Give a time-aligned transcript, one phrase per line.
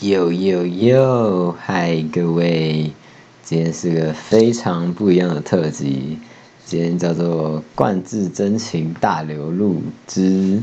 [0.00, 2.92] 哟哟哟，嗨各位！
[3.42, 6.16] 今天是个非常不一样的特辑，
[6.64, 10.62] 今天叫做“冠至真情大流露”之，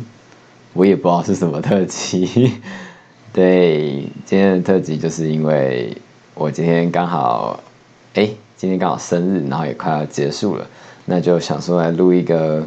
[0.71, 2.53] 我也不知道是什么特辑。
[3.33, 5.97] 对，今天的特辑就是因为
[6.33, 7.61] 我今天刚好，
[8.13, 10.65] 哎，今天刚好生日，然后也快要结束了，
[11.03, 12.65] 那就想说来录一个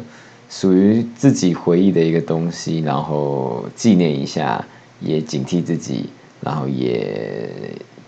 [0.51, 4.63] 属于自己回忆的一个东西，然后纪念一下，
[4.99, 6.11] 也警惕自己。
[6.41, 7.49] 然后也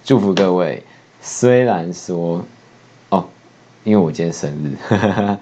[0.03, 0.83] 祝福各位。
[1.21, 2.43] 虽然说，
[3.09, 3.23] 哦，
[3.83, 4.75] 因为我今天生日，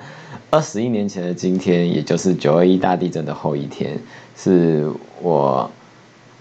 [0.52, 3.98] 二十一年前的今天，也就是九二一大地震的后一天，
[4.36, 4.92] 是
[5.22, 5.72] 我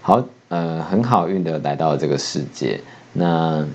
[0.01, 2.81] 好呃很好运的来到了这个世界。
[3.13, 3.65] 那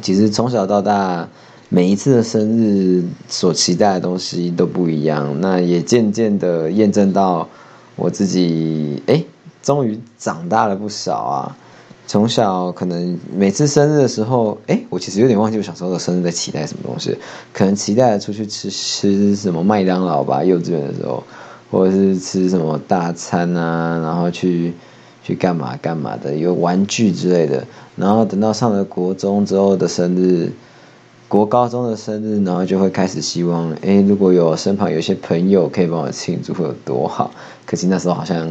[0.00, 1.28] 其实从小到大，
[1.68, 5.38] 每一次的生日所期待的东西都不一样。
[5.42, 7.46] 那也渐渐的验证到
[7.96, 9.22] 我自己，哎。
[9.68, 11.56] 终于长大了不少啊！
[12.06, 17.18] 从小可能每次生日的时候，哎，我其实有点忘记我小时候的生日在期待什么东西。
[17.52, 21.22] 可能期待出去吃吃什么麦当劳吧，幼稚园的时候，
[21.70, 24.72] 或者是吃什么大餐啊，然后去
[25.22, 27.62] 去干嘛干嘛的，有玩具之类的。
[27.94, 30.50] 然后等到上了国中之后的生日，
[31.28, 37.30] 国高中的生日，然后就会开始希望，哎，如果有身旁有些朋友可以帮我庆祝，会有多好。
[37.66, 38.48] 可惜那时候好像。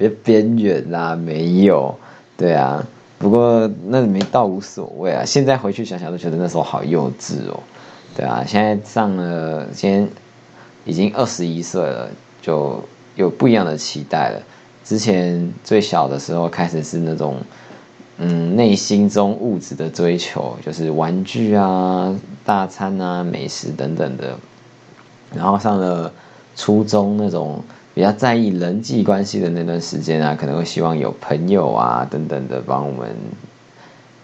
[0.00, 1.94] 别边缘啦，没有，
[2.34, 2.82] 对啊，
[3.18, 5.22] 不过那里没到无所谓啊。
[5.26, 7.60] 现在回去想想都觉得那时候好幼稚哦，
[8.16, 8.42] 对啊。
[8.46, 10.08] 现在上了，先
[10.86, 12.08] 已经二十一岁了，
[12.40, 12.82] 就
[13.14, 14.40] 有不一样的期待了。
[14.82, 17.36] 之前最小的时候开始是那种，
[18.16, 24.34] 嗯，内心中物质的追求，就是玩具啊、大餐啊、美食等等的。
[25.34, 26.10] 然后上了
[26.60, 27.64] 初中那种。
[27.92, 33.08] 比较在意人际关系的那段时间啊，可能会希望有朋友啊等等的帮我们，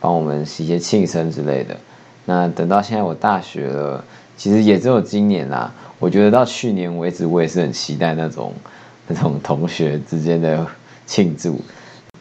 [0.00, 1.76] 帮我们一些庆生之类的。
[2.24, 4.02] 那等到现在我大学了，
[4.36, 5.74] 其实也只有今年啦。
[5.98, 8.54] 我觉得到去年为止，我也是很期待那种
[9.08, 10.64] 那种同学之间的
[11.04, 11.60] 庆祝。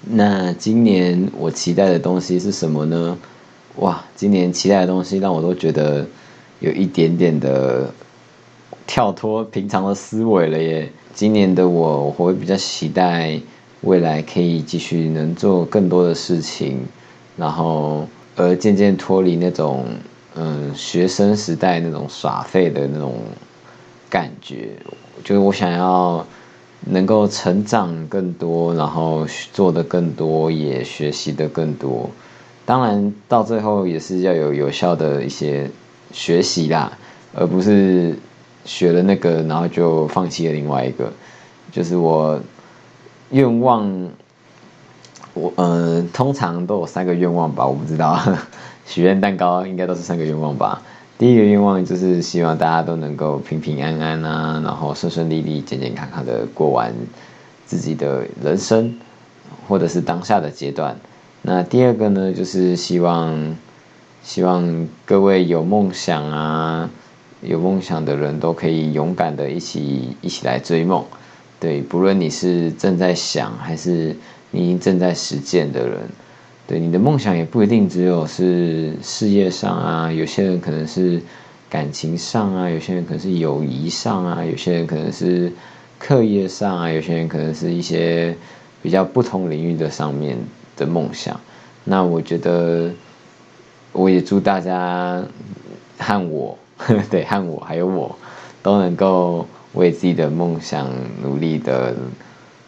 [0.01, 3.17] 那今年我期待的东西是什么呢？
[3.75, 6.05] 哇，今年期待的东西让我都觉得
[6.59, 7.87] 有一点点的
[8.87, 10.89] 跳脱平常的思维了耶。
[11.13, 13.39] 今年的我，我会比较期待
[13.81, 16.79] 未来可以继续能做更多的事情，
[17.37, 18.05] 然后
[18.35, 19.85] 而渐渐脱离那种
[20.35, 23.15] 嗯学生时代那种耍废的那种
[24.09, 24.69] 感觉。
[25.23, 26.25] 就是我想要
[26.81, 32.09] 能够成长更多，然后做的更多，也学习的更多。
[32.65, 35.71] 当然，到最后也是要有有效的一些
[36.11, 36.91] 学习啦，
[37.33, 38.13] 而不是。
[38.65, 41.13] 学了那个，然后就放弃了另外一个，
[41.71, 42.39] 就是我
[43.29, 44.09] 愿望，
[45.33, 48.19] 我呃通常都有三个愿望吧，我不知道，
[48.85, 50.81] 许愿蛋糕应该都是三个愿望吧。
[51.17, 56.93] 第一个愿望就是希望大家都能够平平安安啊，然后顺顺利利、健健康康的过完
[57.65, 58.97] 自己的人生，
[59.67, 60.97] 或者是当下的阶段。
[61.41, 63.55] 那第二个呢，就是希望
[64.23, 66.89] 希望各位有梦想啊。
[67.45, 71.03] 有梦想的人都可以勇敢的一起一起来追梦，
[71.59, 74.15] 对，不论你是正在想还是
[74.51, 75.99] 你正在实践的人，
[76.67, 81.21] 对，你的梦想也不一定只有是事业上啊，有些人可能是
[81.69, 85.51] 感情上啊，有些人可能是友谊上啊，有些人可能是
[85.99, 88.35] 课业上啊，有些人可能是一些
[88.81, 90.37] 比较不同领域的上面
[90.75, 91.39] 的梦想。
[91.83, 92.91] 那我觉得，
[93.91, 95.23] 我也祝大家
[95.99, 96.57] 和我。
[97.09, 98.15] 对，和我还有我，
[98.61, 100.87] 都能够为自己的梦想
[101.21, 101.95] 努力的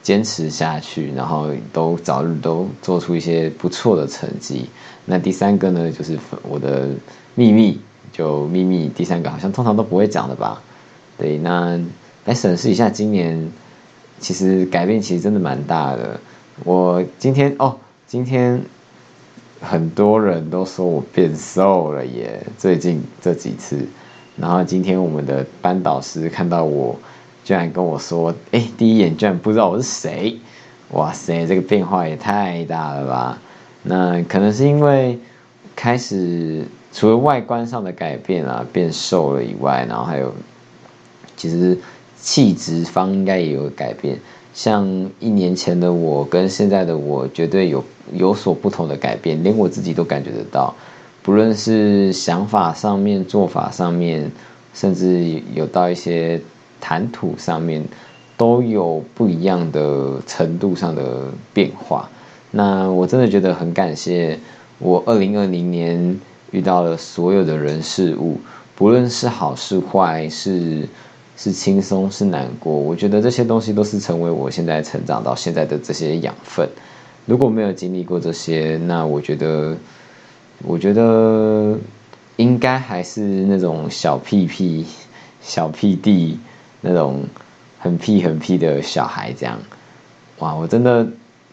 [0.02, 4.70] 坚持下去，然后都早日都做出一些不错的成绩。
[5.06, 6.90] 那第三个呢，就是我的
[7.36, 7.80] 秘密，
[8.12, 8.90] 就秘密。
[8.90, 10.62] 第三个好像通常都不会讲的吧？
[11.18, 11.80] 对，那
[12.26, 13.52] 来审视一下今年，
[14.20, 16.20] 其实改变其实真的蛮大的。
[16.64, 18.62] 我今天哦，今天。
[19.60, 23.88] 很多人都说我变瘦了耶，最近这几次，
[24.40, 26.96] 然后今天我们的班导师看到我，
[27.44, 30.38] 居然跟我说：“哎，第一眼居然不知道我是谁，
[30.92, 33.42] 哇塞，这个变化也太大了吧？”
[33.84, 35.18] 那可能是因为
[35.76, 36.64] 开始
[36.94, 40.34] 除了外观上的改变啊，变瘦了以外，然后还有
[41.36, 41.78] 其实
[42.20, 44.20] 气质方应该也有改变。
[44.54, 44.86] 像
[45.20, 50.74] 一年前的我跟现在的我，绝对有有所不同的改变，连我自己都感觉得到。
[51.28, 54.32] 不论是想法上面、做法上面，
[54.74, 56.40] 甚至有到一些
[56.80, 57.84] 谈吐上面，
[58.38, 62.10] 都有不一样的程度上的变化。
[62.50, 64.40] 那我真的觉得很感谢
[64.80, 66.18] 我二零二零年
[66.52, 68.40] 遇到了所有的人事物，
[68.74, 70.88] 不论是好是坏，是
[71.36, 76.66] 是轻松是难过，我觉得这些东西都是成为我现在成长到现在的这些养分。
[77.26, 79.76] 如果没有经历过这些，那我觉得，
[80.64, 81.78] 我觉得
[82.36, 84.86] 应该还是那种小屁屁、
[85.42, 86.40] 小屁弟
[86.82, 87.24] 那种
[87.80, 89.60] 很屁很屁的小孩这样。
[90.40, 91.08] 哇，我真的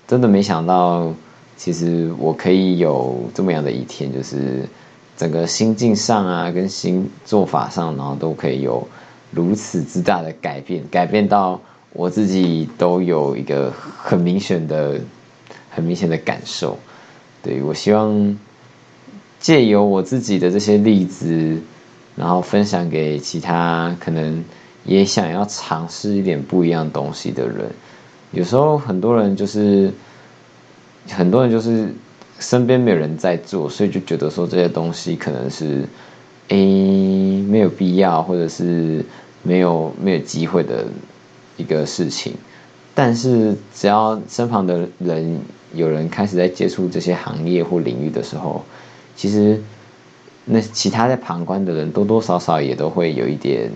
[0.06, 1.12] 真的没想到，
[1.56, 4.69] 其实我可以有这么样的一天，就是
[5.17, 8.87] 整个心境上啊，跟心做法上，然后都可以有
[9.31, 11.61] 如此之大的改变，改变到
[11.93, 15.01] 我自己都有一个很明显的。
[15.77, 16.79] 很明显的感受，
[17.43, 18.39] 对我希望
[19.44, 21.61] 借由我自己的这些例子，
[22.17, 24.43] 然后分享给其他可能
[24.87, 27.70] 也想要尝试一点不一样东西的人。
[28.32, 29.93] 有时候很多人就是
[31.11, 31.93] 很多人就是
[32.38, 35.85] 身边没有人在做，所以就觉得说这些东西可能是
[36.49, 39.05] 诶没有必要，或者是
[39.43, 40.87] 没有没有机会的
[41.58, 42.32] 一个事情。
[42.94, 45.38] 但是只要身旁的人。
[45.75, 48.64] 有人开始在接触这些行业或领域的时候，
[49.16, 49.62] 其实
[50.44, 53.70] 那其他在旁观的人多多少少也都会有一点，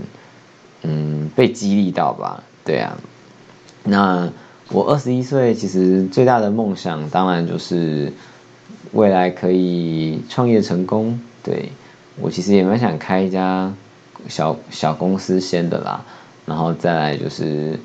[0.83, 2.43] 嗯，被激励到吧？
[2.65, 2.99] 对啊。
[3.85, 4.31] 那
[4.71, 8.13] 我二十一岁，其实最大的梦想当然就是
[8.93, 11.19] 未来可以创业成功。
[11.43, 11.71] 对
[12.21, 13.73] 我其实也蛮想开一家
[14.29, 16.05] 小小公司先的啦，
[16.47, 17.79] 然后再来就是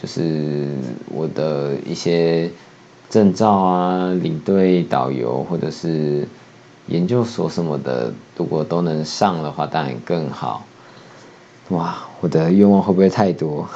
[0.00, 0.68] 就是
[1.08, 2.50] 我的一些。
[3.10, 6.28] 证照啊，领队、导游或者是
[6.90, 10.66] 研究所什么的，如果都能上的话，当然更好。
[11.70, 13.66] 哇，我的愿望会不会太多？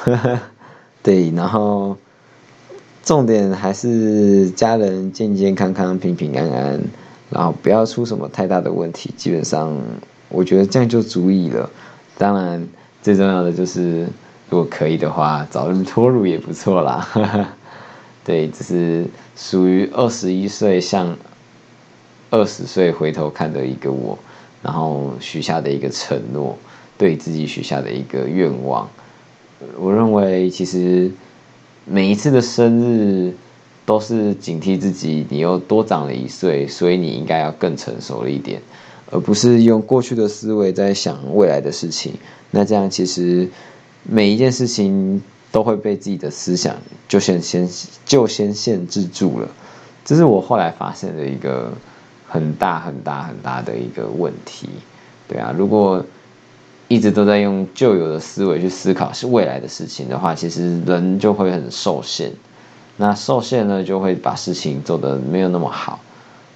[1.02, 1.96] 对，然后
[3.04, 6.80] 重点还是家人健健康康、平平安安，
[7.30, 9.14] 然后不要出什么太大的问题。
[9.16, 9.72] 基本上，
[10.28, 11.70] 我觉得这样就足以了。
[12.18, 12.66] 当然，
[13.00, 14.08] 最重要的就是，
[14.50, 17.06] 如果可以的话，早日脱乳也不错啦。
[18.24, 19.06] 对，只是
[19.36, 21.16] 属于二十一岁向
[22.34, 24.18] 二十岁回头看的一个我，
[24.60, 26.58] 然后许下的一个承诺，
[26.98, 28.88] 对自己许下的一个愿望。
[29.78, 31.08] 我认为，其实
[31.84, 33.32] 每一次的生日
[33.86, 38.60] 都是警惕自己，你又多长了一岁，所以你应该要更成熟了一点，
[39.12, 42.14] 而不是用过去的思维在想未来的事情。
[42.50, 43.48] 那这样，其实
[44.02, 45.22] 每一件事情。
[45.54, 46.74] 都会被自己的思想
[47.06, 47.68] 就先先
[48.04, 49.48] 就先限制住了，
[50.04, 51.72] 这是我后来发现的一个
[52.34, 54.68] 很大很大很大的一个问题。
[55.28, 56.04] 对啊，如果
[56.88, 62.32] 一直都在用旧有的思维去思考是未来的事情的话，其实人就会很受限。
[62.96, 66.00] 那受限呢，就会把事情做得没有那么好。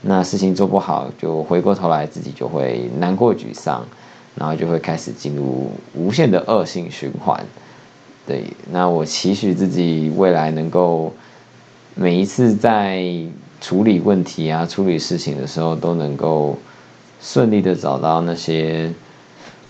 [0.02, 3.86] 那事情做不好，就回过头来自己就会难过沮丧，
[4.34, 7.46] 然后就会开始进入无限的恶性循环。
[8.26, 11.12] 对，那我期许自己未来能够
[11.94, 13.04] 每一次在
[13.60, 16.56] 处理问题啊、处理事情的时候，都能够
[17.20, 18.92] 顺利的找到那些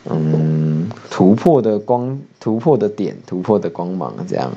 [0.04, 4.14] 嗯突破的光、突破的点、突破的光芒。
[4.28, 4.52] 这样，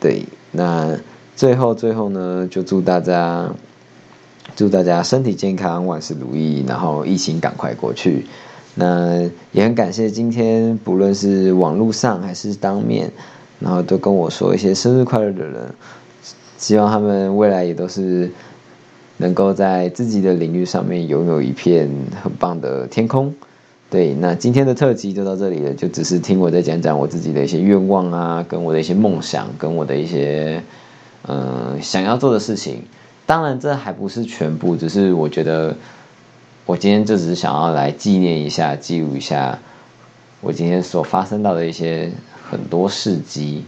[0.00, 0.98] 对，那
[1.36, 3.50] 最后最后呢，就祝大家
[4.56, 8.26] 祝大家身体健康、万事如意，然后疫情赶快过去。
[8.74, 9.22] 那
[9.52, 13.12] 也很感谢今天，不论是网络上还是当面，
[13.60, 15.74] 然后都跟我说一些生日快乐的人，
[16.62, 18.30] 希望他们未来也都是
[19.16, 21.90] 能够在自己的领域上面拥有一片
[22.22, 23.34] 很棒的天空。
[23.90, 30.62] 对，那今天的特辑就到这里了，就只是听我在讲讲我自己的一些愿望啊，跟我的一些梦想，跟我的一些
[31.26, 32.80] 嗯想要做的事情。
[33.26, 35.74] 当然，这还不是全部，只是我觉得。
[36.64, 39.58] 我今天就只是想要来纪念一下、记录一下
[40.40, 42.08] 我今天所发生到的一些
[42.48, 43.64] 很多事迹，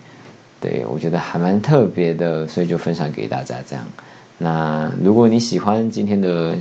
[0.65, 3.85] 对我觉得还蛮特别的，所以就分享给大家这样。
[4.39, 6.57] 那如果你喜欢今天的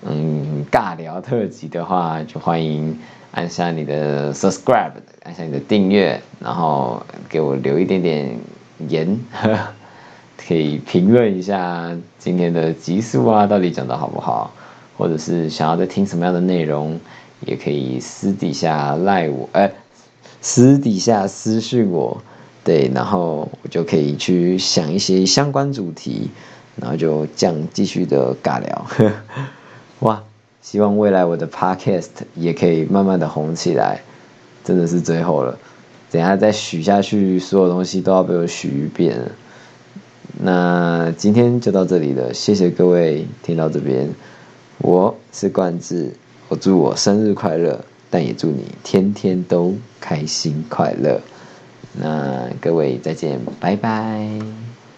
[0.00, 2.98] 嗯尬聊特辑的话，就欢迎
[3.32, 4.92] 按下你的 subscribe，
[5.24, 8.34] 按下你的订阅，然后给我留一点点
[8.88, 9.20] 言，
[10.48, 14.50] 可以评论一下今天的集数啊，到底讲的好不好？
[14.96, 16.98] 或者是想要再听什么样的内容，
[17.44, 19.70] 也可以私底下赖我，哎，
[20.40, 22.16] 私底下私讯我，
[22.68, 26.28] 对，然后我就可以去想一些相关主题，
[26.76, 28.86] 然后就这样继续的尬聊。
[30.00, 30.22] 哇，
[30.60, 34.02] 希望未来我的 podcast 也可以慢慢的红起来，
[34.62, 35.58] 真的是最后了，
[36.10, 39.18] 等下再许下去，所有东西都要被我许一遍，
[40.38, 44.10] 那今天就到这里了，谢谢各位听到这边，
[44.82, 46.12] 我是冠志，
[46.50, 51.18] 我祝我生日快乐，但也祝你天天都开心快乐。
[51.92, 54.67] 那各位再见，拜拜。